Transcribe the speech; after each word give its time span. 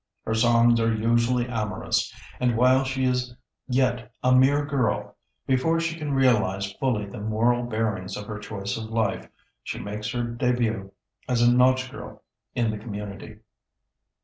Her 0.25 0.33
songs 0.33 0.79
are 0.79 0.91
usually 0.91 1.47
amorous; 1.47 2.11
and 2.39 2.57
while 2.57 2.83
she 2.83 3.05
is 3.05 3.35
yet 3.67 4.11
a 4.23 4.33
mere 4.33 4.65
girl, 4.65 5.15
before 5.45 5.79
she 5.79 5.95
can 5.95 6.15
realize 6.15 6.71
fully 6.79 7.05
the 7.05 7.19
moral 7.21 7.65
bearings 7.67 8.17
of 8.17 8.25
her 8.25 8.39
choice 8.39 8.77
of 8.77 8.85
life, 8.85 9.29
she 9.61 9.77
makes 9.77 10.09
her 10.09 10.23
debut 10.23 10.91
as 11.29 11.43
a 11.43 11.53
nautch 11.53 11.91
girl 11.91 12.23
in 12.55 12.71
the 12.71 12.79
community. 12.79 13.41